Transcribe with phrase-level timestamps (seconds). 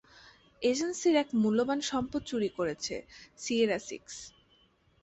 [0.61, 2.95] এজেন্সির এক মূল্যবান সম্পদ চুরি করেছে
[3.37, 4.15] সিয়েরা সিক্স।